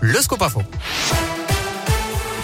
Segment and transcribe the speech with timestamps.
[0.00, 0.62] le scope info.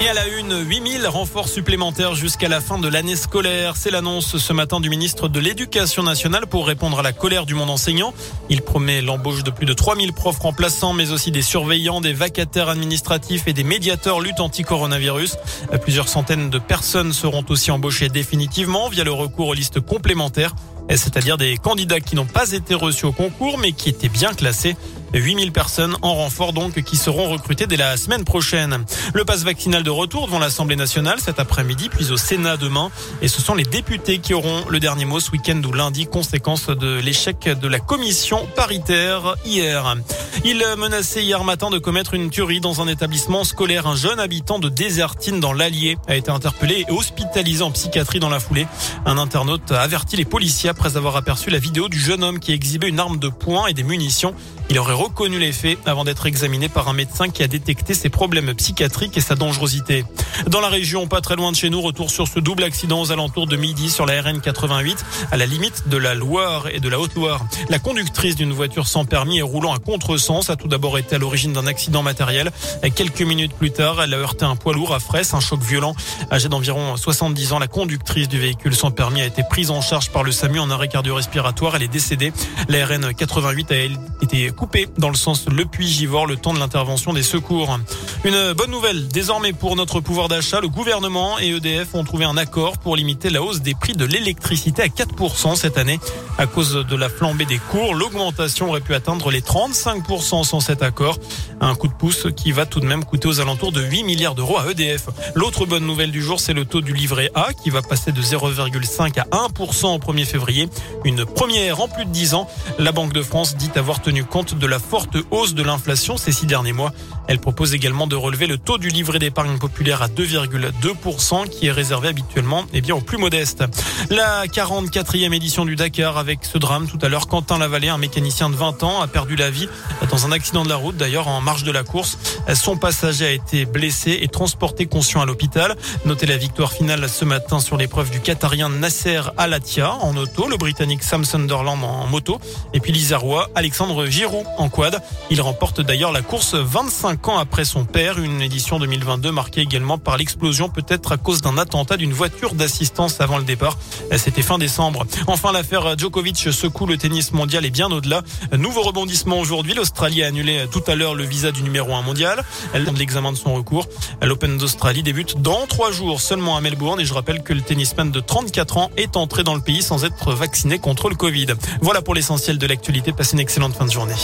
[0.00, 3.76] Et à la une, 8000 renforts supplémentaires jusqu'à la fin de l'année scolaire.
[3.76, 7.54] C'est l'annonce ce matin du ministre de l'Éducation nationale pour répondre à la colère du
[7.54, 8.14] monde enseignant.
[8.48, 12.70] Il promet l'embauche de plus de 3000 profs remplaçants, mais aussi des surveillants, des vacataires
[12.70, 15.36] administratifs et des médiateurs lutte anti-coronavirus.
[15.82, 20.54] Plusieurs centaines de personnes seront aussi embauchées définitivement via le recours aux listes complémentaires
[20.88, 24.76] c'est-à-dire des candidats qui n'ont pas été reçus au concours mais qui étaient bien classés.
[25.12, 28.84] 8000 personnes en renfort donc qui seront recrutées dès la semaine prochaine.
[29.12, 32.90] Le passe vaccinal de retour devant l'Assemblée nationale cet après-midi puis au Sénat demain
[33.20, 36.66] et ce sont les députés qui auront le dernier mot ce week-end ou lundi conséquence
[36.68, 39.96] de l'échec de la commission paritaire hier.
[40.44, 43.86] Il menaçait hier matin de commettre une tuerie dans un établissement scolaire.
[43.86, 48.28] Un jeune habitant de Désertine dans l'Allier a été interpellé et hospitalisé en psychiatrie dans
[48.28, 48.66] la foulée.
[49.06, 52.52] Un internaute a averti les policiers après avoir aperçu la vidéo du jeune homme qui
[52.52, 54.34] exhibait une arme de poing et des munitions.
[54.70, 58.08] Il aurait reconnu les faits avant d'être examiné par un médecin qui a détecté ses
[58.08, 60.04] problèmes psychiatriques et sa dangerosité.
[60.46, 63.10] Dans la région, pas très loin de chez nous, retour sur ce double accident aux
[63.10, 66.88] alentours de midi sur la RN 88, à la limite de la Loire et de
[66.88, 67.44] la Haute-Loire.
[67.68, 71.18] La conductrice d'une voiture sans permis et roulant à contresens a tout d'abord été à
[71.18, 72.52] l'origine d'un accident matériel.
[72.94, 75.96] Quelques minutes plus tard, elle a heurté un poids lourd à Fraisse, un choc violent.
[76.30, 80.10] Âgée d'environ 70 ans, la conductrice du véhicule sans permis a été prise en charge
[80.10, 81.74] par le SAMU en arrêt cardio-respiratoire.
[81.74, 82.32] Elle est décédée.
[82.68, 83.74] La RN 88 a
[84.22, 87.78] été coupée dans le sens Le Puy-Givor le temps de l'intervention des secours.
[88.24, 90.60] Une bonne nouvelle désormais pour notre pouvoir d'achat.
[90.60, 94.04] Le gouvernement et EDF ont trouvé un accord pour limiter la hausse des prix de
[94.04, 95.98] l'électricité à 4% cette année.
[96.36, 100.82] À cause de la flambée des cours, l'augmentation aurait pu atteindre les 35% sans cet
[100.82, 101.16] accord.
[101.62, 104.34] Un coup de pouce qui va tout de même coûter aux alentours de 8 milliards
[104.34, 105.08] d'euros à EDF.
[105.34, 108.20] L'autre bonne nouvelle du jour, c'est le taux du livret A qui va passer de
[108.20, 110.68] 0,5 à 1% au 1er février.
[111.04, 112.46] Une première en plus de 10 ans.
[112.78, 116.32] La Banque de France dit avoir tenu compte de la forte hausse de l'inflation ces
[116.32, 116.92] six derniers mois.
[117.28, 121.72] Elle propose également de relever le taux du livret d'épargne populaire à 2,2% qui est
[121.72, 123.64] réservé habituellement eh bien, aux plus modestes.
[124.10, 127.28] La 44e édition du Dakar avec ce drame tout à l'heure.
[127.28, 129.68] Quentin Lavallée, un mécanicien de 20 ans, a perdu la vie
[130.10, 132.18] dans un accident de la route d'ailleurs en marge de la course.
[132.54, 135.76] Son passager a été blessé et transporté conscient à l'hôpital.
[136.04, 140.56] Notez la victoire finale ce matin sur l'épreuve du Qatarien Nasser Alatia en auto, le
[140.56, 142.40] Britannique Sam Sunderland en moto
[142.74, 145.00] et puis l'Isarois Alexandre Giroud en quad.
[145.30, 149.98] Il remporte d'ailleurs la course 25 ans après son père, une édition 2022 marquée également
[149.98, 153.78] par l'explosion peut-être à cause d'un attentat d'une voiture d'assistance avant le départ.
[154.16, 155.06] C'était fin décembre.
[155.26, 158.22] Enfin, l'affaire Djokovic secoue le tennis mondial et bien au-delà.
[158.56, 159.74] Nouveau rebondissement aujourd'hui.
[159.74, 162.44] L'Australie a annulé tout à l'heure le visa du numéro 1 mondial.
[162.74, 163.86] Elle donne l'examen de son recours.
[164.22, 168.10] L'Open d'Australie débute dans trois jours seulement à Melbourne et je rappelle que le tennisman
[168.10, 171.48] de 34 ans est entré dans le pays sans être vacciné contre le Covid.
[171.80, 173.12] Voilà pour l'essentiel de l'actualité.
[173.12, 174.14] Passez une excellente fin de journée.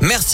[0.00, 0.26] Merci.